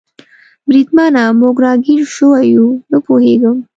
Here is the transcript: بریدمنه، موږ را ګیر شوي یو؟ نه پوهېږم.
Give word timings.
بریدمنه، 0.67 1.23
موږ 1.39 1.55
را 1.63 1.73
ګیر 1.85 2.03
شوي 2.15 2.43
یو؟ 2.55 2.67
نه 2.91 2.97
پوهېږم. 3.05 3.57